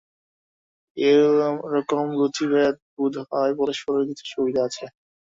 [0.97, 4.85] এরকম রুচিভেদে বোধ হয় পরস্পরের কিছু সুবিধা আছে।